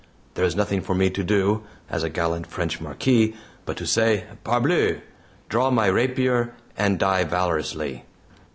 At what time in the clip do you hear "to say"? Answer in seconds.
3.77-4.23